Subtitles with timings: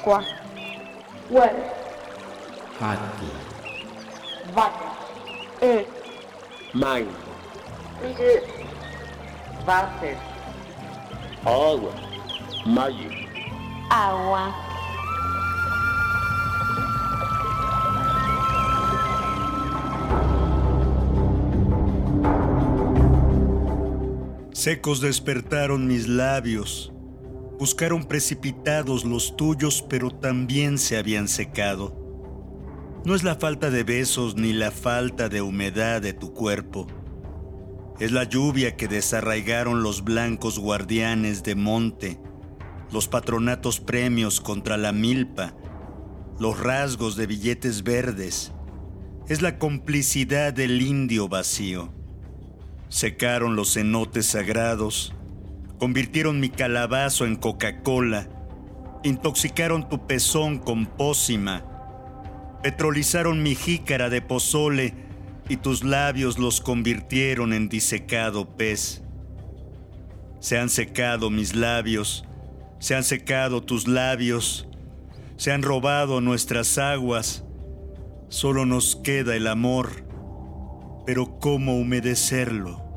[0.00, 0.24] Aqua.
[1.28, 1.56] Well.
[2.78, 3.26] Hati.
[4.56, 4.90] Water.
[5.60, 5.88] Earth.
[6.72, 7.12] Mind.
[8.00, 8.40] Water.
[9.66, 10.16] Water.
[11.44, 11.92] Agua.
[12.64, 13.12] Magic.
[13.90, 14.54] Agua.
[24.54, 26.90] Secos despertaron mis labios,
[27.60, 31.94] buscaron precipitados los tuyos, pero también se habían secado.
[33.04, 36.86] No es la falta de besos ni la falta de humedad de tu cuerpo.
[37.98, 42.18] Es la lluvia que desarraigaron los blancos guardianes de monte,
[42.92, 45.54] los patronatos premios contra la milpa,
[46.38, 48.52] los rasgos de billetes verdes.
[49.28, 51.92] Es la complicidad del indio vacío.
[52.88, 55.14] Secaron los cenotes sagrados,
[55.80, 58.28] convirtieron mi calabazo en Coca-Cola,
[59.02, 61.64] intoxicaron tu pezón con pócima,
[62.62, 64.94] petrolizaron mi jícara de pozole
[65.48, 69.02] y tus labios los convirtieron en disecado pez.
[70.38, 72.24] Se han secado mis labios,
[72.78, 74.68] se han secado tus labios,
[75.36, 77.44] se han robado nuestras aguas,
[78.28, 80.08] solo nos queda el amor
[81.12, 82.89] pero ¿cómo humedecerlo?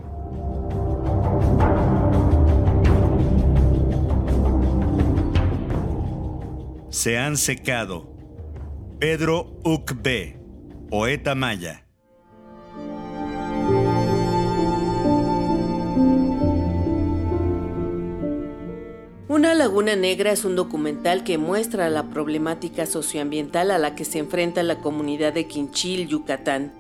[7.04, 8.08] Se han secado.
[8.98, 10.40] Pedro Ucbe,
[10.90, 11.86] poeta maya.
[19.28, 24.20] Una laguna negra es un documental que muestra la problemática socioambiental a la que se
[24.20, 26.72] enfrenta la comunidad de Quinchil, Yucatán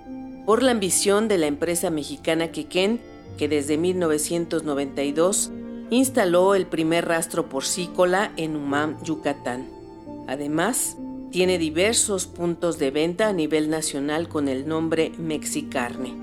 [0.45, 3.01] por la ambición de la empresa mexicana Quequén,
[3.38, 5.51] que desde 1992
[5.89, 9.82] instaló el primer rastro porcícola en Umam, Yucatán.
[10.28, 10.97] Además,
[11.31, 16.13] tiene diversos puntos de venta a nivel nacional con el nombre Mexicarne.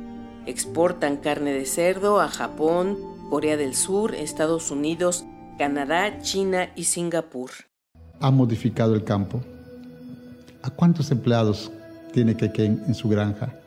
[0.46, 5.24] Exportan carne de cerdo a Japón, Corea del Sur, Estados Unidos,
[5.58, 7.50] Canadá, China y Singapur.
[8.20, 9.40] Ha modificado el campo.
[10.62, 11.70] ¿A cuántos empleados
[12.12, 13.60] tiene Quequén en su granja?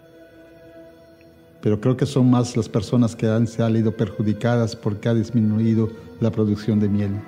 [1.63, 5.89] pero creo que son más las personas que han salido perjudicadas porque ha disminuido
[6.19, 7.22] la producción de miel,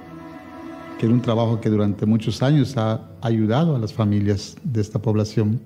[0.97, 5.01] que era un trabajo que durante muchos años ha ayudado a las familias de esta
[5.01, 5.61] población.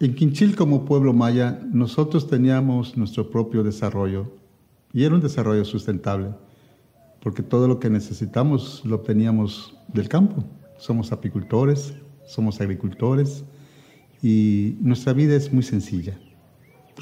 [0.00, 4.32] En Quinchil como pueblo maya nosotros teníamos nuestro propio desarrollo
[4.92, 6.30] y era un desarrollo sustentable,
[7.22, 10.44] porque todo lo que necesitamos lo obteníamos del campo.
[10.78, 11.94] Somos apicultores,
[12.26, 13.44] somos agricultores
[14.22, 16.18] y nuestra vida es muy sencilla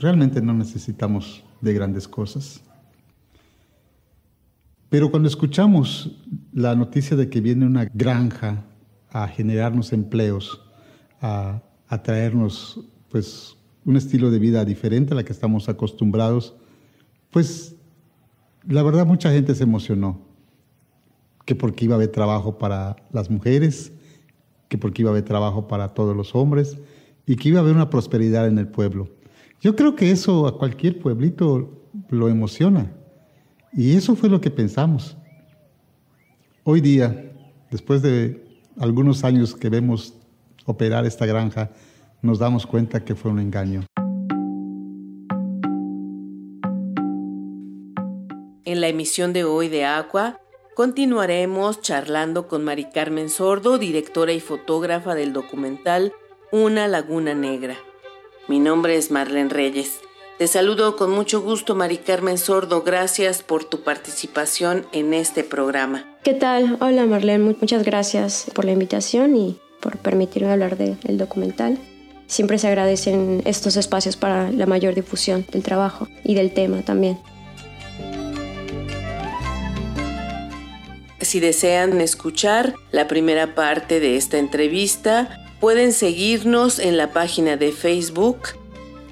[0.00, 2.62] realmente no necesitamos de grandes cosas.
[4.94, 6.08] Pero cuando escuchamos
[6.52, 8.64] la noticia de que viene una granja
[9.10, 10.62] a generarnos empleos,
[11.20, 11.64] a,
[12.04, 12.78] traernos
[13.08, 16.54] pues un estilo de vida diferente a la que estamos acostumbrados,
[17.32, 17.74] pues
[18.68, 20.20] la verdad mucha gente se emocionó,
[21.44, 23.92] que porque iba a haber trabajo para las mujeres,
[24.68, 26.78] que porque iba a haber trabajo para todos los hombres
[27.26, 29.08] y que iba a haber una prosperidad en el pueblo.
[29.60, 32.92] Yo creo que eso a cualquier pueblito lo emociona.
[33.76, 35.16] Y eso fue lo que pensamos.
[36.62, 37.32] Hoy día,
[37.70, 38.44] después de
[38.78, 40.14] algunos años que vemos
[40.64, 41.70] operar esta granja,
[42.22, 43.84] nos damos cuenta que fue un engaño.
[48.64, 50.40] En la emisión de hoy de Aqua,
[50.74, 56.12] continuaremos charlando con Mari Carmen Sordo, directora y fotógrafa del documental
[56.52, 57.76] Una Laguna Negra.
[58.48, 60.00] Mi nombre es Marlene Reyes.
[60.36, 62.82] Te saludo con mucho gusto, Mari Carmen Sordo.
[62.82, 66.18] Gracias por tu participación en este programa.
[66.24, 66.76] ¿Qué tal?
[66.80, 67.54] Hola, Marlene.
[67.60, 71.78] Muchas gracias por la invitación y por permitirme hablar del documental.
[72.26, 77.16] Siempre se agradecen estos espacios para la mayor difusión del trabajo y del tema también.
[81.20, 87.72] Si desean escuchar la primera parte de esta entrevista, Pueden seguirnos en la página de
[87.72, 88.40] Facebook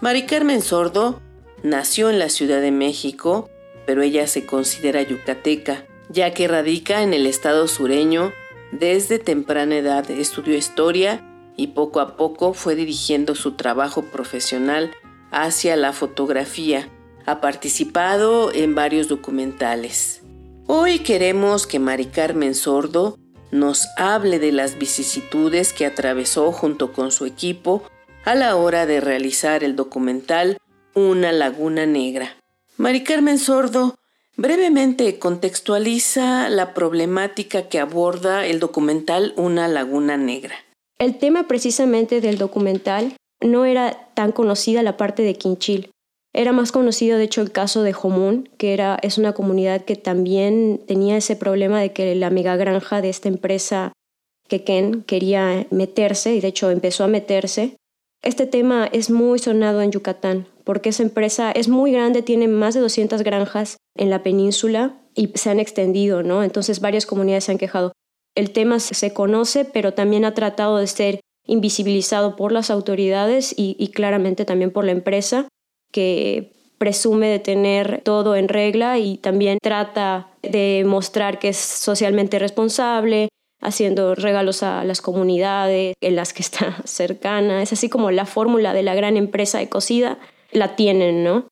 [0.00, 1.20] Mari Carmen Sordo
[1.62, 3.50] nació en la Ciudad de México
[3.88, 8.34] pero ella se considera yucateca, ya que radica en el estado sureño
[8.72, 11.24] desde temprana edad, estudió historia
[11.56, 14.92] y poco a poco fue dirigiendo su trabajo profesional
[15.30, 16.88] hacia la fotografía,
[17.26, 20.22] Ha participado en varios documentales.
[20.66, 23.18] Hoy queremos que Mari Carmen Sordo
[23.50, 27.82] nos hable de las vicisitudes que atravesó junto con su equipo
[28.24, 30.56] a la hora de realizar el documental
[30.94, 32.36] Una Laguna Negra.
[32.78, 33.98] Mari Carmen Sordo
[34.38, 40.54] brevemente contextualiza la problemática que aborda el documental Una Laguna Negra.
[40.98, 45.90] El tema precisamente del documental no era tan conocida la parte de Quinchil.
[46.32, 49.96] Era más conocido, de hecho, el caso de Jomún, que era, es una comunidad que
[49.96, 53.92] también tenía ese problema de que la mega granja de esta empresa
[54.46, 57.76] Quequén quería meterse, y de hecho empezó a meterse.
[58.22, 62.74] Este tema es muy sonado en Yucatán, porque esa empresa es muy grande, tiene más
[62.74, 66.42] de 200 granjas en la península y se han extendido, ¿no?
[66.42, 67.92] Entonces varias comunidades se han quejado.
[68.34, 73.88] El tema se conoce, pero también ha tratado de ser invisibilizado por las autoridades y,
[73.88, 75.48] claramente también por la empresa,
[75.90, 82.38] que presume de tener todo en regla y también trata de mostrar que es socialmente
[82.38, 83.28] responsable,
[83.60, 87.62] haciendo regalos a las comunidades en las que está cercana.
[87.62, 90.18] Es así como la fórmula de la gran empresa ecocida
[90.52, 91.48] la tienen, ¿no?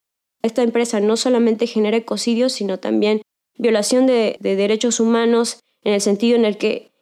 [0.47, 3.23] Esta empresa no solamente genera ecocidios, sino también
[3.59, 6.93] violación de derechos humanos en el sentido en el que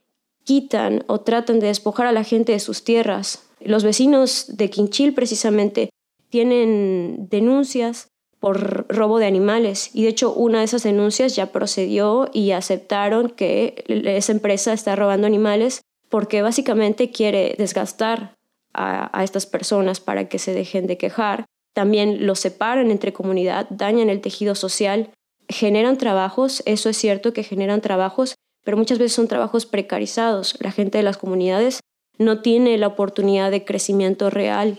[0.45, 3.47] quitan o tratan de despojar a la gente de sus tierras.
[3.61, 5.91] Los vecinos de Quinchil precisamente
[6.29, 8.09] tienen denuncias
[8.41, 13.31] por robo de animales y de hecho una de esas denuncias ya procedió y aceptaron
[13.31, 15.81] que esa empresa está robando animales
[16.11, 18.37] porque básicamente quiere desgastar
[18.75, 21.47] a, a estas personas para que se dejen de quejar.
[21.75, 25.11] También los separan entre comunidad, dañan el tejido social,
[25.49, 30.57] generan trabajos, eso es cierto que generan trabajos, pero muchas veces son trabajos precarizados.
[30.61, 31.81] La gente de las comunidades
[32.19, 34.79] no tiene la oportunidad de crecimiento real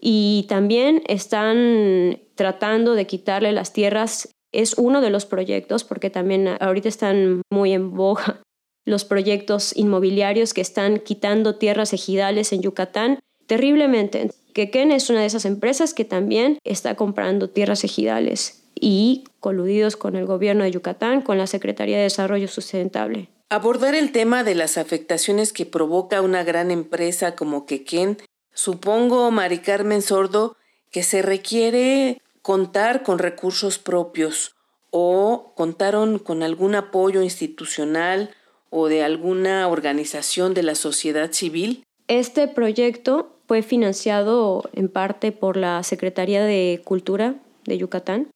[0.00, 4.28] y también están tratando de quitarle las tierras.
[4.52, 8.42] Es uno de los proyectos, porque también ahorita están muy en boga
[8.84, 14.30] los proyectos inmobiliarios que están quitando tierras ejidales en Yucatán terriblemente.
[14.52, 20.16] Quequén es una de esas empresas que también está comprando tierras ejidales y coludidos con
[20.16, 23.28] el gobierno de Yucatán, con la Secretaría de Desarrollo Sustentable.
[23.48, 28.18] Abordar el tema de las afectaciones que provoca una gran empresa como Quequén,
[28.52, 30.56] supongo, Mari Carmen Sordo,
[30.90, 34.54] que se requiere contar con recursos propios
[34.90, 38.30] o contaron con algún apoyo institucional
[38.68, 41.84] o de alguna organización de la sociedad civil?
[42.08, 47.34] Este proyecto fue financiado en parte por la Secretaría de Cultura
[47.66, 48.30] de Yucatán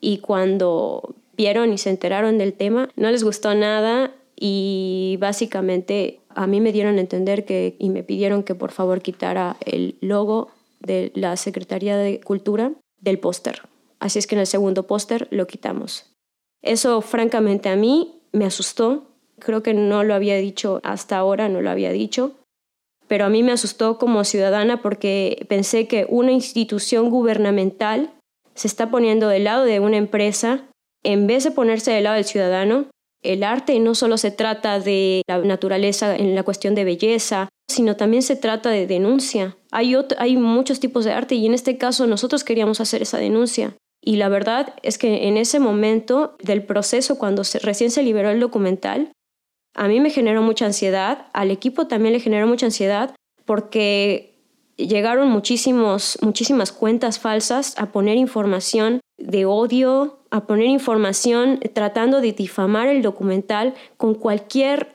[0.00, 6.48] y cuando vieron y se enteraron del tema, no les gustó nada y básicamente a
[6.48, 10.50] mí me dieron a entender que y me pidieron que por favor quitara el logo
[10.80, 13.62] de la Secretaría de Cultura del póster.
[14.00, 16.10] Así es que en el segundo póster lo quitamos.
[16.60, 19.04] Eso francamente a mí me asustó.
[19.38, 22.32] Creo que no lo había dicho hasta ahora, no lo había dicho.
[23.08, 28.12] Pero a mí me asustó como ciudadana porque pensé que una institución gubernamental
[28.54, 30.64] se está poniendo del lado de una empresa
[31.02, 32.86] en vez de ponerse del lado del ciudadano.
[33.22, 37.96] El arte no solo se trata de la naturaleza en la cuestión de belleza, sino
[37.96, 39.56] también se trata de denuncia.
[39.70, 43.74] Hay, hay muchos tipos de arte y en este caso nosotros queríamos hacer esa denuncia.
[44.02, 48.40] Y la verdad es que en ese momento del proceso, cuando recién se liberó el
[48.40, 49.12] documental,
[49.74, 53.14] a mí me generó mucha ansiedad, al equipo también le generó mucha ansiedad,
[53.44, 54.34] porque
[54.76, 62.32] llegaron muchísimos, muchísimas cuentas falsas a poner información de odio, a poner información tratando de
[62.32, 64.94] difamar el documental con cualquier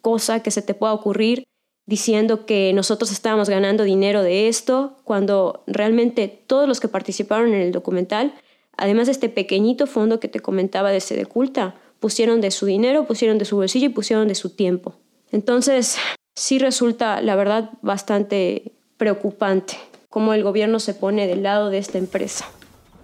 [0.00, 1.44] cosa que se te pueda ocurrir,
[1.86, 7.60] diciendo que nosotros estábamos ganando dinero de esto, cuando realmente todos los que participaron en
[7.60, 8.34] el documental,
[8.76, 13.06] además de este pequeñito fondo que te comentaba de Sede Culta, pusieron de su dinero,
[13.06, 14.92] pusieron de su bolsillo y pusieron de su tiempo.
[15.32, 15.96] Entonces,
[16.34, 19.78] sí resulta, la verdad, bastante preocupante
[20.10, 22.44] cómo el gobierno se pone del lado de esta empresa.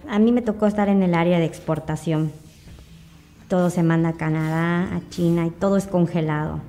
[0.07, 2.31] A mí me tocó estar en el área de exportación.
[3.47, 6.59] Todo se manda a Canadá, a China y todo es congelado.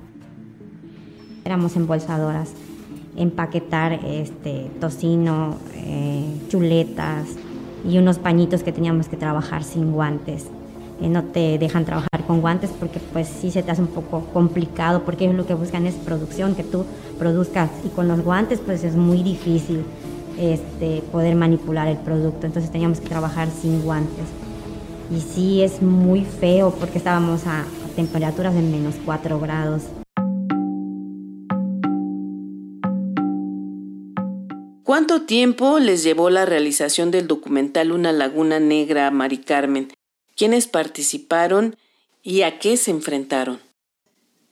[1.45, 2.49] Éramos embolsadoras,
[3.15, 7.27] empaquetar este, tocino, eh, chuletas
[7.87, 10.47] y unos pañitos que teníamos que trabajar sin guantes.
[10.99, 15.03] No te dejan trabajar con guantes porque pues sí se te hace un poco complicado
[15.03, 16.85] porque ellos lo que buscan es producción, que tú
[17.19, 19.83] produzcas y con los guantes pues es muy difícil
[20.39, 24.25] este, poder manipular el producto, entonces teníamos que trabajar sin guantes.
[25.11, 29.83] Y sí es muy feo porque estábamos a, temperaturas de menos 4 grados.
[34.83, 39.87] ¿Cuánto tiempo les llevó la realización del documental Una Laguna Negra, Mari Carmen?
[40.35, 41.75] ¿Quiénes participaron
[42.21, 43.59] y a qué se enfrentaron?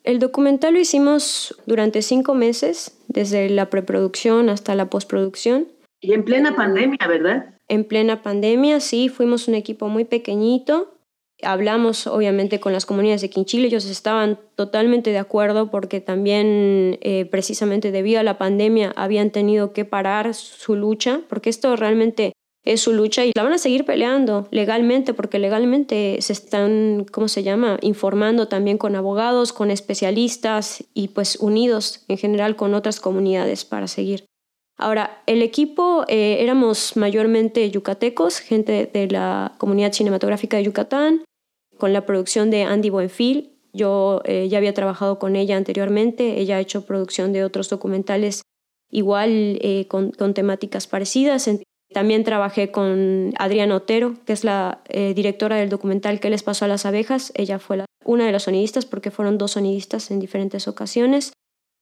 [0.04, 5.68] El documental lo hicimos durante cinco meses, desde la preproducción hasta la postproducción.
[6.00, 7.54] Y en plena pandemia, ¿verdad?
[7.68, 10.96] En plena pandemia, sí, fuimos un equipo muy pequeñito.
[11.44, 17.26] Hablamos obviamente con las comunidades de Quinchil, ellos estaban totalmente de acuerdo porque también eh,
[17.26, 22.34] precisamente debido a la pandemia habían tenido que parar su lucha, porque esto realmente
[22.64, 27.28] es su lucha y la van a seguir peleando legalmente porque legalmente se están, ¿cómo
[27.28, 33.00] se llama?, informando también con abogados, con especialistas y pues unidos en general con otras
[33.00, 34.26] comunidades para seguir.
[34.78, 41.24] Ahora, el equipo eh, éramos mayormente yucatecos, gente de la comunidad cinematográfica de Yucatán,
[41.78, 43.60] con la producción de Andy Buenfil.
[43.74, 48.42] Yo eh, ya había trabajado con ella anteriormente, ella ha hecho producción de otros documentales
[48.90, 51.48] igual eh, con, con, temáticas parecidas.
[51.94, 56.66] También trabajé con Adriana Otero, que es la eh, directora del documental ¿Qué les pasó
[56.66, 57.32] a las abejas?
[57.36, 61.34] Ella fue una de las sonidistas porque fueron dos sonidistas en diferentes ocasiones.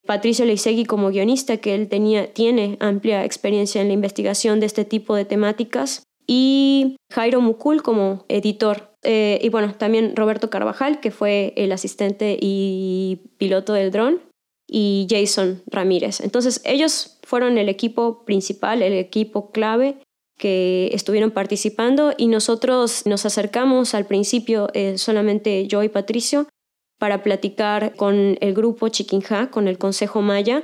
[0.05, 4.85] Patricio Leisegui como guionista, que él tenía, tiene amplia experiencia en la investigación de este
[4.85, 6.03] tipo de temáticas.
[6.25, 8.95] Y Jairo Mukul como editor.
[9.03, 14.21] Eh, y bueno, también Roberto Carvajal, que fue el asistente y piloto del dron.
[14.71, 16.21] Y Jason Ramírez.
[16.21, 19.97] Entonces ellos fueron el equipo principal, el equipo clave
[20.37, 26.47] que estuvieron participando y nosotros nos acercamos al principio eh, solamente yo y Patricio
[26.97, 30.63] para platicar con el grupo Chiquinja, con el Consejo Maya,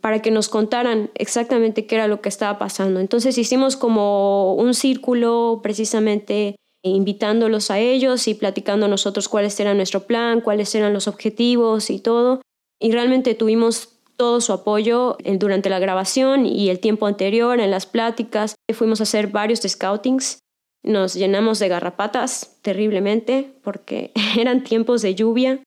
[0.00, 3.00] para que nos contaran exactamente qué era lo que estaba pasando.
[3.00, 10.06] Entonces hicimos como un círculo precisamente invitándolos a ellos y platicando nosotros cuáles era nuestro
[10.06, 12.40] plan, cuáles eran los objetivos y todo.
[12.78, 17.86] Y realmente tuvimos todo su apoyo durante la grabación y el tiempo anterior en las
[17.86, 18.54] pláticas.
[18.72, 20.38] Fuimos a hacer varios scoutings.
[20.82, 25.62] Nos llenamos de garrapatas terriblemente porque eran tiempos de lluvia.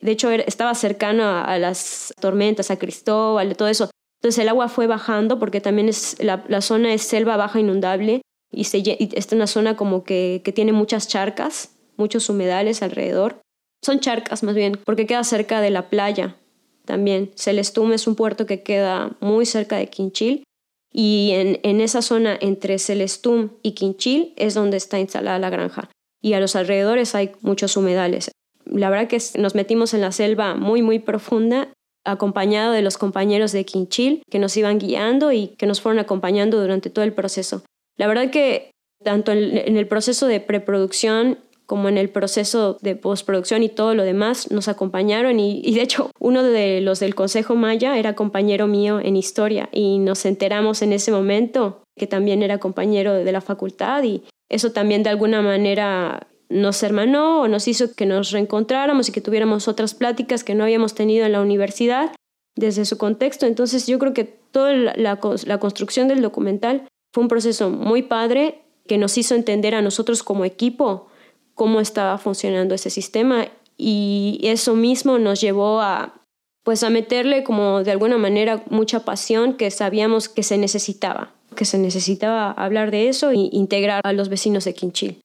[0.00, 3.90] De hecho, estaba cercano a, las tormentas, a Cristóbal, todo eso.
[4.20, 8.64] Entonces el agua fue bajando porque también es, la, zona es selva baja inundable y,
[8.64, 13.40] se, es una zona como que, que tiene muchas charcas, muchos humedales alrededor.
[13.82, 16.36] Son charcas más bien porque queda cerca de la playa
[16.84, 17.30] también.
[17.36, 20.44] Celestum es un puerto que queda muy cerca de Quinchil
[20.92, 25.90] y en, en esa zona entre Celestum y Quinchil es donde está instalada la granja
[26.22, 28.30] y a los alrededores hay muchos humedales.
[28.64, 31.68] La verdad que nos metimos en la selva muy, muy profunda
[32.04, 36.60] acompañado de los compañeros de Quinchil que nos iban guiando y que nos fueron acompañando
[36.60, 37.62] durante todo el proceso.
[37.96, 38.70] La verdad que
[39.02, 44.02] tanto en el proceso de preproducción como en el proceso de postproducción y todo lo
[44.02, 49.00] demás, nos acompañaron y, de hecho uno de los del Consejo Maya era compañero mío
[49.00, 54.02] en historia y nos enteramos en ese momento que también era compañero de la facultad
[54.02, 59.12] y eso también de alguna manera nos hermanó o nos hizo que nos reencontráramos y
[59.12, 62.12] que tuviéramos otras pláticas que no habíamos tenido en la universidad
[62.56, 63.46] desde su contexto.
[63.46, 65.16] Entonces yo creo que toda la,
[65.58, 70.44] construcción del documental fue un proceso muy padre que nos hizo entender a nosotros como
[70.44, 71.08] equipo
[71.54, 76.20] cómo estaba funcionando ese sistema y eso mismo nos llevó a
[76.64, 81.66] pues a meterle como de alguna manera mucha pasión que sabíamos que se necesitaba, que
[81.66, 85.20] se necesitaba hablar de eso e integrar a los vecinos de Quinchil.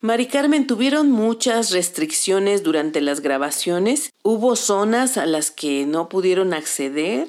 [0.00, 4.10] Mari Carmen, ¿tuvieron muchas restricciones durante las grabaciones?
[4.22, 7.28] ¿Hubo zonas a las que no pudieron acceder?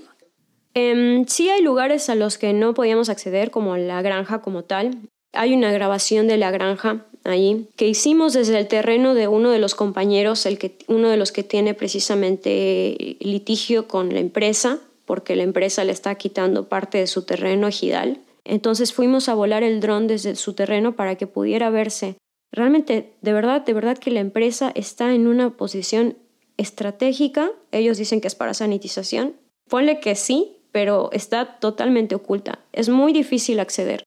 [0.73, 4.97] Em, sí hay lugares a los que no podíamos acceder, como la granja como tal.
[5.31, 9.59] Hay una grabación de la granja allí, que hicimos desde el terreno de uno de
[9.59, 15.35] los compañeros, el que, uno de los que tiene precisamente litigio con la empresa, porque
[15.35, 18.19] la empresa le está quitando parte de su terreno ejidal.
[18.43, 22.15] Entonces fuimos a volar el dron desde su terreno para que pudiera verse.
[22.51, 26.17] Realmente, de verdad, de verdad que la empresa está en una posición
[26.57, 27.51] estratégica.
[27.71, 29.35] Ellos dicen que es para sanitización.
[29.67, 32.59] Ponle que sí, pero está totalmente oculta.
[32.71, 34.03] Es muy difícil acceder.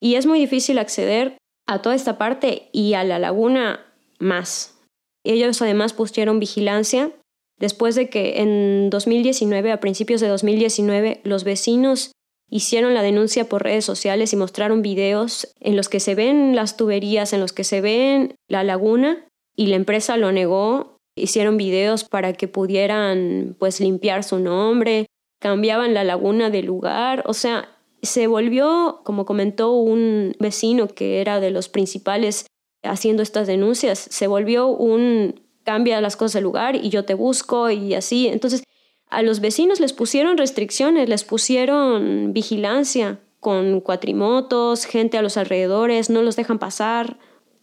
[0.00, 1.36] Y es muy difícil acceder
[1.70, 3.86] a toda esta parte y a la laguna
[4.18, 4.76] más.
[5.24, 7.12] Ellos además pusieron vigilancia
[7.60, 12.10] después de que en 2019, a principios de 2019, los vecinos
[12.50, 16.76] hicieron la denuncia por redes sociales y mostraron videos en los que se ven las
[16.76, 20.96] tuberías, en los que se ven la laguna y la empresa lo negó.
[21.14, 25.06] Hicieron videos para que pudieran pues limpiar su nombre,
[25.40, 27.68] cambiaban la laguna de lugar, o sea,
[28.02, 32.46] se volvió, como comentó un vecino que era de los principales
[32.82, 37.70] haciendo estas denuncias, se volvió un cambia las cosas de lugar y yo te busco
[37.70, 38.28] y así.
[38.28, 38.64] Entonces,
[39.08, 46.10] a los vecinos les pusieron restricciones, les pusieron vigilancia con cuatrimotos, gente a los alrededores,
[46.10, 47.18] no los dejan pasar.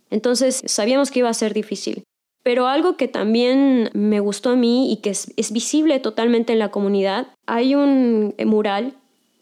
[0.09, 2.03] Entonces sabíamos que iba a ser difícil.
[2.43, 6.59] Pero algo que también me gustó a mí y que es, es, visible totalmente en
[6.59, 8.95] la comunidad, hay un mural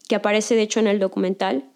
[0.08, 1.70] que aparece de hecho en el documental,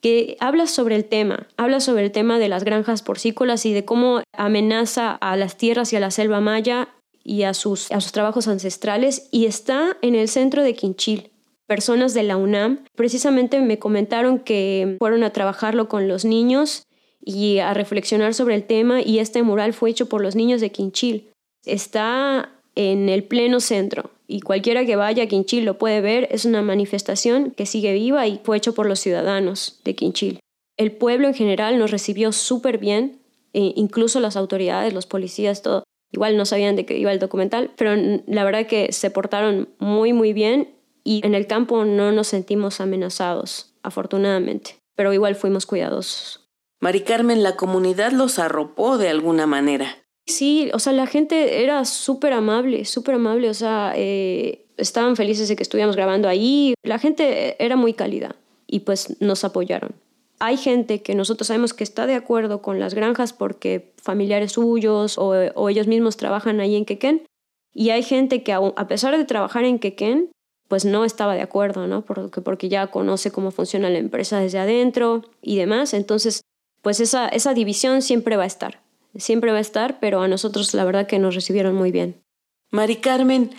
[0.00, 3.84] que habla sobre el tema, habla sobre el tema de las granjas porcícolas y de
[3.84, 6.88] cómo amenaza a las tierras y a la selva maya
[7.22, 11.32] y a sus, a sus trabajos ancestrales y está en el centro de Quinchil.
[11.66, 16.84] Personas de la UNAM precisamente me comentaron que fueron a trabajarlo con los niños
[17.22, 20.72] y a reflexionar sobre el tema y este mural fue hecho por los niños de
[20.72, 21.30] Quinchil.
[21.64, 26.44] Está en el pleno centro y cualquiera que vaya a Quinchil lo puede ver, es
[26.44, 30.38] una manifestación que sigue viva y fue hecho por los ciudadanos de Quinchil.
[30.76, 33.20] El pueblo en general nos recibió súper bien,
[33.52, 35.82] e incluso las autoridades, los policías, todo.
[36.12, 37.94] Igual no sabían de qué iba el documental, pero
[38.26, 42.80] la verdad que se portaron muy, muy bien y en el campo no nos sentimos
[42.80, 46.48] amenazados, afortunadamente, pero igual fuimos cuidadosos.
[46.80, 49.98] Mari Carmen, la comunidad los arropó de alguna manera.
[50.30, 55.48] Sí, o sea, la gente era súper amable, súper amable, o sea, eh, estaban felices
[55.48, 59.94] de que estuviéramos grabando ahí, la gente era muy cálida y pues nos apoyaron.
[60.38, 65.18] Hay gente que nosotros sabemos que está de acuerdo con las granjas porque familiares suyos
[65.18, 67.26] o, ellos mismos trabajan ahí en Quequén
[67.74, 70.30] y hay gente que a pesar de trabajar en Quequén,
[70.68, 72.02] pues no estaba de acuerdo, ¿no?
[72.04, 75.92] Porque, porque ya conoce cómo funciona la empresa desde adentro y demás.
[75.92, 76.42] Entonces,
[76.80, 78.80] pues esa, esa división siempre va a estar
[79.16, 82.22] siempre va a estar, pero a nosotros la verdad que nos recibieron muy bien.
[82.70, 83.50] Mari Carmen,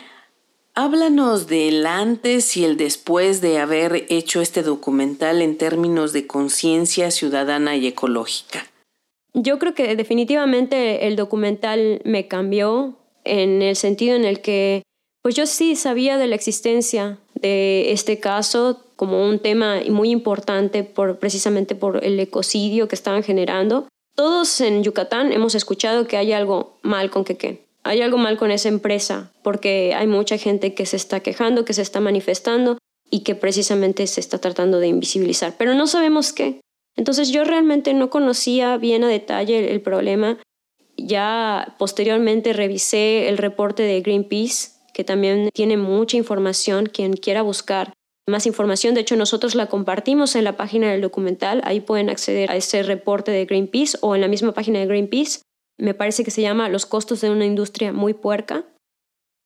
[0.73, 7.11] háblanos del antes y el después de haber hecho este documental en términos de conciencia
[7.11, 8.65] ciudadana y ecológica.
[9.33, 14.83] Yo creo que definitivamente el documental me cambió en el sentido en el que
[15.21, 20.83] pues yo sí sabía de la existencia de este caso como un tema muy importante
[20.83, 26.33] por, precisamente por el ecocidio que estaban generando, todos en Yucatán hemos escuchado que hay
[26.33, 27.61] algo mal con Quequén.
[27.83, 31.73] Hay algo mal con esa empresa porque hay mucha gente que se está quejando, que
[31.73, 32.77] se está manifestando
[33.09, 36.61] y que precisamente se está tratando de invisibilizar, pero no sabemos qué.
[36.95, 40.37] Entonces yo realmente no conocía bien a detalle el, problema.
[40.97, 47.93] Ya posteriormente revisé el reporte de Greenpeace, que también tiene mucha información, quien quiera buscar
[48.31, 48.95] más información.
[48.95, 51.61] De hecho, nosotros la compartimos en la página del documental.
[51.63, 55.41] Ahí pueden acceder a ese reporte de Greenpeace o en la misma página de Greenpeace.
[55.77, 58.65] Me parece que se llama Los costos de una industria muy puerca.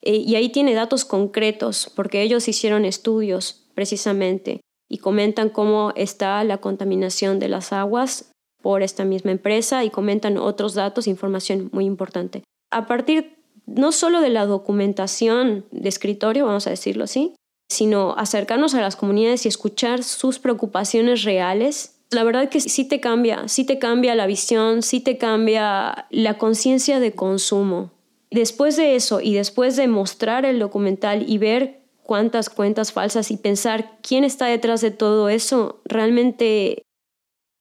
[0.01, 6.43] E, y ahí tiene datos concretos, porque ellos hicieron estudios precisamente y comentan cómo está
[6.43, 11.85] la contaminación de las aguas por esta misma empresa y comentan otros datos, información muy
[11.85, 12.43] importante.
[12.71, 17.33] A partir no solo de la documentación de escritorio, vamos a decirlo así,
[17.75, 21.99] sino acercarnos a las comunidades y escuchar sus preocupaciones reales.
[22.09, 26.37] La verdad que sí te cambia, sí te cambia la visión, sí te cambia la
[26.37, 27.91] conciencia de consumo.
[28.31, 33.37] Después de eso y después de mostrar el documental y ver cuántas cuentas falsas y
[33.37, 36.83] pensar quién está detrás de todo eso, realmente,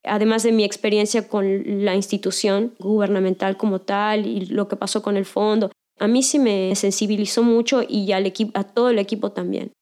[0.05, 5.17] además de mi experiencia con la institución gubernamental como tal y lo que pasó con
[5.17, 9.73] el fondo, a mí sí me sensibilizó mucho y al a todo el equipo también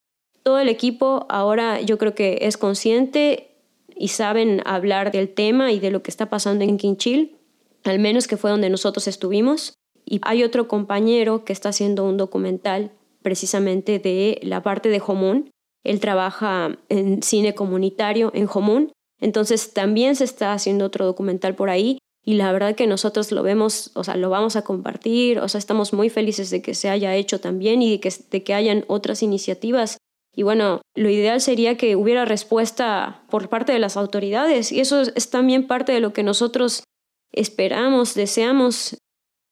[0.43, 3.53] todo el equipo ahora yo creo que es consciente
[3.95, 7.37] y saben hablar del tema y de lo que está pasando en Quinchil,
[7.85, 9.75] al menos que fue donde nosotros estuvimos.
[10.05, 15.51] Y hay otro compañero que está haciendo un documental precisamente de la parte de Jomún.
[15.85, 18.93] Él trabaja en cine comunitario en Jomún.
[19.21, 23.43] Entonces también se está haciendo otro documental por ahí y la verdad que nosotros lo
[23.43, 26.89] vemos, o sea, lo vamos a compartir, o sea, estamos muy felices de que se
[26.89, 29.99] haya hecho también y de que, de que hayan otras iniciativas
[30.35, 35.03] y bueno, lo ideal sería que hubiera respuesta por parte de las autoridades y eso
[35.03, 36.85] es también parte de lo que nosotros
[37.33, 38.97] esperamos, deseamos.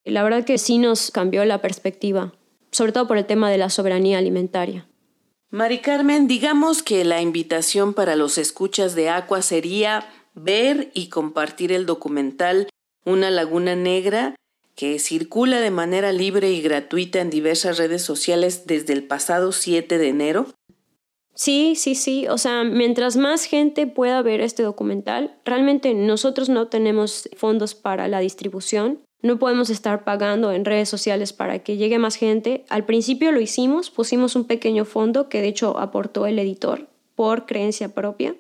[0.05, 2.33] La verdad que sí nos cambió la perspectiva,
[2.71, 4.87] sobre todo por el tema de la soberanía alimentaria.
[5.51, 11.73] Mari Carmen, digamos que la invitación para los escuchas de Aqua sería ver y compartir
[11.73, 12.69] el documental
[13.05, 14.35] Una Laguna Negra
[14.77, 19.99] que circula de manera libre y gratuita en diversas redes sociales desde el pasado 7
[19.99, 20.47] de enero
[21.41, 22.29] Sí, sí, sí.
[22.29, 28.09] O sea, mientras más gente pueda ver este documental, realmente nosotros no tenemos fondos para
[28.09, 29.01] la distribución.
[29.23, 32.67] No podemos estar pagando en redes sociales para que llegue más gente.
[32.69, 37.47] Al principio lo hicimos, pusimos un pequeño fondo que de hecho aportó el editor por
[37.47, 38.37] creencia propia.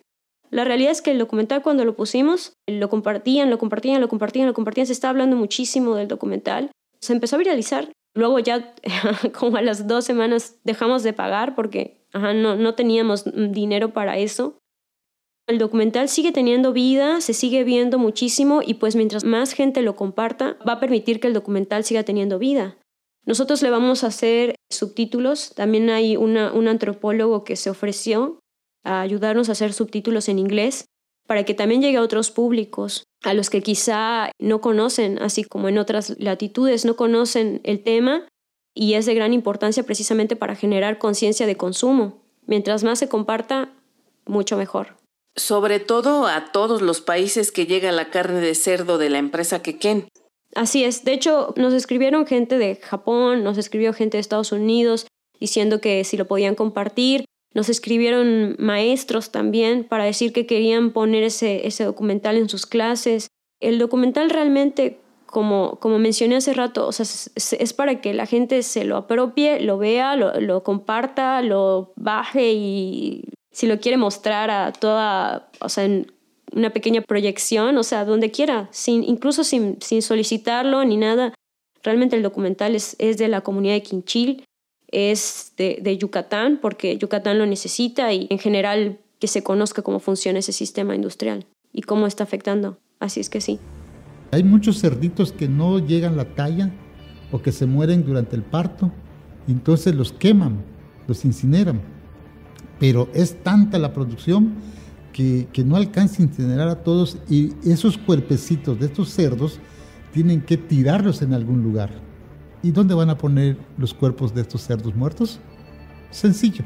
[0.50, 4.46] La realidad es que el documental cuando lo pusimos, lo compartían, lo compartían, lo compartían,
[4.46, 6.70] lo compartían, se está hablando muchísimo del documental.
[7.00, 7.88] Se empezó a viralizar.
[8.14, 8.74] Luego ya
[9.38, 14.58] como a las dos semanas dejamos de pagar porque no, teníamos dinero para eso.
[15.46, 19.96] El documental sigue teniendo vida, se sigue viendo muchísimo y pues mientras más gente lo
[19.96, 22.76] comparta, va a permitir que el documental siga teniendo vida.
[23.26, 25.52] Nosotros le vamos a hacer subtítulos.
[25.54, 28.40] También hay un antropólogo que se ofreció
[28.84, 30.86] a ayudarnos a hacer subtítulos en inglés
[31.26, 35.68] para que también llegue a otros públicos, a los que quizá no conocen, así como
[35.68, 38.26] en otras latitudes, no conocen el tema
[38.74, 42.22] y es de gran importancia precisamente para generar conciencia de consumo.
[42.46, 43.70] Mientras más se comparta,
[44.26, 44.96] mucho mejor.
[45.36, 49.62] Sobre todo a todos los países que llega la carne de cerdo de la empresa
[49.62, 50.08] Keken.
[50.54, 51.04] Así es.
[51.04, 55.06] De hecho, nos escribieron gente de Japón, nos escribió gente de Estados Unidos
[55.38, 57.24] diciendo que si lo podían compartir.
[57.52, 63.26] Nos escribieron maestros también para decir que querían poner ese, ese documental en sus clases.
[63.58, 65.00] El documental realmente,
[65.30, 69.60] como, como mencioné hace rato, o sea, es, para que la gente se lo apropie,
[69.60, 75.68] lo vea, lo, lo comparta, lo baje y si lo quiere mostrar a toda, o
[75.68, 76.12] sea, en
[76.52, 81.32] una pequeña proyección, o sea, donde quiera, sin, incluso sin, sin solicitarlo ni nada.
[81.82, 84.44] Realmente el documental es, es de la comunidad de Quinchil,
[84.88, 90.00] es de, de, Yucatán, porque Yucatán lo necesita y en general que se conozca cómo
[90.00, 92.78] funciona ese sistema industrial y cómo está afectando.
[92.98, 93.60] Así es que sí.
[94.32, 96.70] Hay muchos cerditos que no llegan la talla
[97.32, 98.92] o que se mueren durante el parto,
[99.48, 100.62] entonces los queman,
[101.06, 101.80] los incineran
[102.80, 104.54] pero es tanta la producción
[105.12, 109.60] que, no alcanza a incinerar a todos y esos cuerpecitos de estos cerdos
[110.14, 111.90] tienen que tirarlos en algún lugar.
[112.62, 115.40] ¿Y dónde van a poner los cuerpos de estos cerdos muertos?
[116.10, 116.64] Sencillo,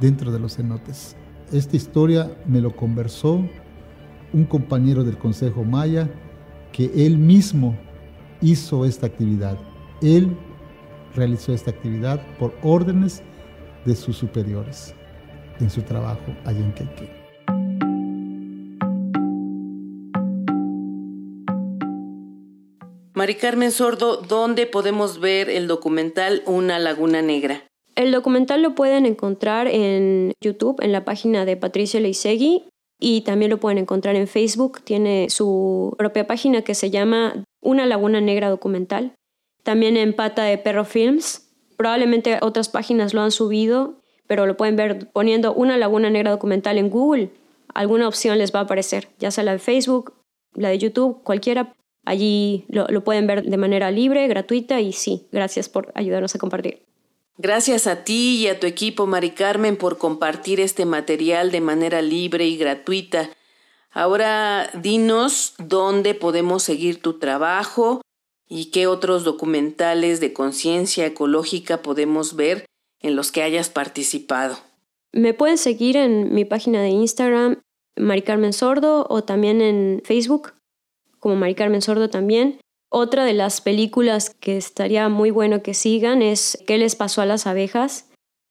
[0.00, 1.16] dentro de los cenotes.
[1.52, 3.44] Esta historia me lo conversó
[4.32, 6.08] un compañero del Consejo Maya
[6.72, 7.76] que él mismo
[8.40, 9.56] hizo esta actividad.
[10.00, 10.36] Él
[11.14, 13.22] realizó esta actividad por órdenes
[13.84, 14.94] de sus superiores
[15.60, 17.22] en su trabajo allá en Queque.
[23.14, 27.62] Mari Carmen Sordo, ¿dónde podemos ver el documental Una Laguna Negra?
[27.94, 32.64] El documental lo pueden encontrar en YouTube, en la página de Patricia Leisegui,
[33.02, 34.80] y también lo pueden encontrar en Facebook.
[34.84, 39.12] Tiene su propia página que se llama Una Laguna Negra Documental.
[39.64, 41.50] También en Pata de Perro Films.
[41.76, 46.78] Probablemente otras páginas lo han subido, pero lo pueden ver poniendo una laguna negra documental
[46.78, 47.30] en Google.
[47.74, 50.14] Alguna opción les va a aparecer, ya sea la de Facebook,
[50.54, 51.74] la de YouTube, cualquiera.
[52.04, 56.38] Allí lo, lo pueden ver de manera libre, gratuita y sí, gracias por ayudarnos a
[56.38, 56.82] compartir.
[57.38, 62.02] Gracias a ti y a tu equipo, Mari Carmen, por compartir este material de manera
[62.02, 63.30] libre y gratuita.
[63.90, 68.02] Ahora dinos dónde podemos seguir tu trabajo
[68.48, 72.66] y qué otros documentales de conciencia ecológica podemos ver
[73.00, 74.58] en los que hayas participado.
[75.12, 77.60] Me pueden seguir en mi página de Instagram,
[77.96, 80.52] Mari Carmen Sordo, o también en Facebook,
[81.18, 82.60] como Mari Carmen Sordo también.
[82.94, 87.26] Otra de las películas que estaría muy bueno que sigan es ¿Qué les pasó a
[87.26, 88.10] las abejas?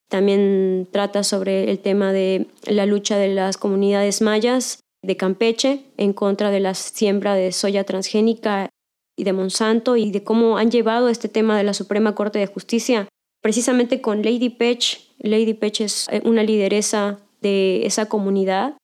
[0.10, 6.14] También trata sobre el tema de la lucha de las comunidades mayas de Campeche en
[6.14, 8.70] contra de la siembra de soya transgénica
[9.16, 12.48] y de Monsanto y de cómo han llevado este tema de la Suprema Corte de
[12.48, 13.08] Justicia
[13.44, 15.08] precisamente con Lady Pech.
[15.20, 18.76] Lady Pech es eh, una lideresa de esa comunidad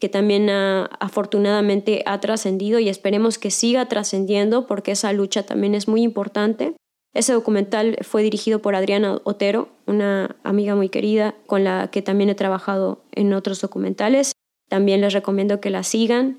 [0.00, 5.86] que también afortunadamente ha trascendido y esperemos que siga trascendiendo porque esa lucha también es
[5.86, 6.74] muy importante.
[7.12, 12.30] Ese documental fue dirigido por Adriana Otero, una amiga muy querida con la que también
[12.30, 14.32] he trabajado en otros documentales.
[14.68, 16.38] También les recomiendo que la sigan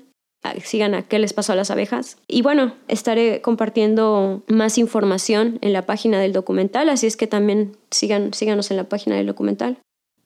[0.64, 2.18] sigan a qué les pasó a las abejas.
[2.26, 7.76] Y bueno, estaré compartiendo más información en la página del documental, así es que también
[7.90, 9.78] sigan, síganos en la página del documental.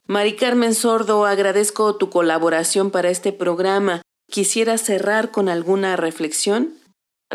[0.08, 4.02] Mari Carmen Sordo, agradezco tu colaboración para este programa.
[4.30, 6.74] ¿Quisiera cerrar con alguna reflexión?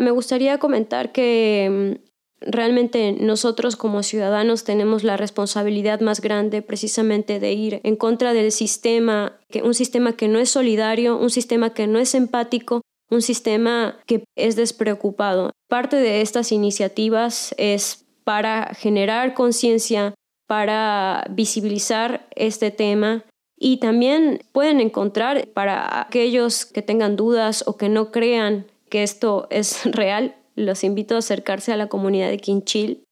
[0.00, 2.00] Me gustaría comentar que
[2.40, 8.52] realmente nosotros como ciudadanos tenemos la responsabilidad más grande precisamente de ir en contra del
[8.52, 12.80] sistema, un sistema que no es solidario, un sistema que no es empático,
[13.10, 15.50] un sistema que es despreocupado.
[15.68, 20.14] Parte de estas iniciativas es para generar conciencia,
[20.52, 23.24] para visibilizar este tema
[23.58, 29.46] y también pueden encontrar para aquellos que tengan dudas o que no crean que esto
[29.48, 33.02] es real, los invito a acercarse a la comunidad de Quinchil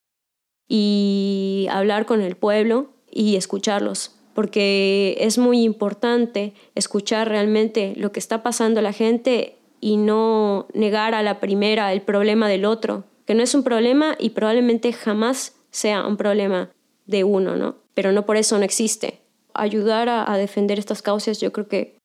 [0.68, 8.20] y hablar con el pueblo y escucharlos, porque es muy importante escuchar realmente lo que
[8.20, 13.04] está pasando a la gente y no negar a la primera el problema del otro,
[13.24, 16.68] que no es un problema y probablemente jamás sea un problema
[17.06, 17.76] de uno, ¿no?
[17.94, 19.20] Pero no por eso no existe.
[19.54, 22.00] Ayudar a, defender estas causas yo creo que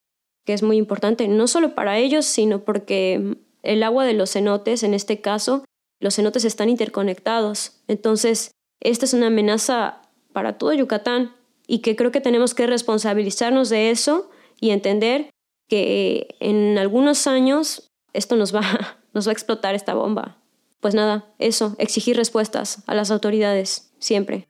[0.46, 4.84] que es muy importante, no solo para ellos, sino porque el agua de los cenotes,
[4.84, 5.66] en este caso,
[6.00, 7.82] los cenotes están interconectados.
[7.88, 10.04] Entonces, esta es una amenaza
[10.34, 11.36] para todo Yucatán
[11.68, 14.30] y que creo que tenemos que responsabilizarnos de eso
[14.60, 15.32] y entender
[15.68, 18.62] que en algunos años esto nos va,
[19.14, 20.38] nos va a explotar esta bomba.
[20.80, 24.48] Pues nada, eso, exigir respuestas a las autoridades, siempre.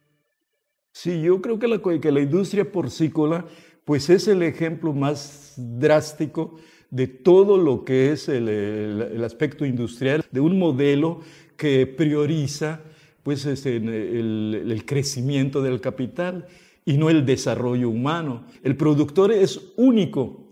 [0.95, 3.45] Sí, yo creo que la, industria porcícola
[3.83, 6.55] pues es el ejemplo más drástico
[6.89, 11.19] de todo lo que es el, aspecto industrial, de un modelo
[11.57, 12.79] que prioriza
[13.23, 16.47] pues, este, el, el crecimiento del capital
[16.85, 18.45] y no el desarrollo humano.
[18.63, 20.44] El productor es único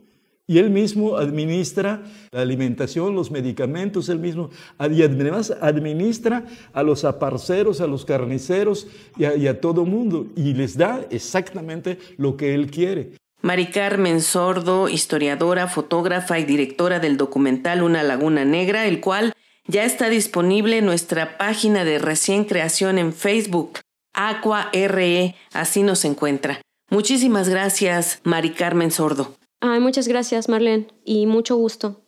[0.47, 7.05] y él mismo administra la alimentación, los medicamentos, él mismo, y además administra a los
[7.05, 12.35] aparceros, a los carniceros y a, y a todo mundo, y les da exactamente lo
[12.35, 13.11] que él quiere.
[13.41, 19.33] Mari Carmen Sordo, historiadora, fotógrafa y directora del documental Una Laguna Negra, el cual
[19.67, 23.79] ya está disponible en nuestra página de recién creación en Facebook,
[24.13, 26.61] Aqua RE, así nos encuentra.
[26.89, 29.35] Muchísimas gracias, Mari Carmen Sordo.
[29.65, 32.01] Ay, muchas gracias, Marlene, y mucho gusto.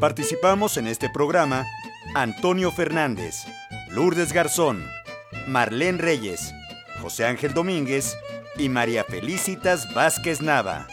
[0.00, 1.64] Participamos en este programa
[2.16, 3.44] Antonio Fernández,
[3.90, 4.84] Lourdes Garzón,
[5.46, 6.52] Marlene Reyes,
[7.00, 8.16] José Ángel Domínguez
[8.56, 10.88] y María Felicitas Vázquez Nava.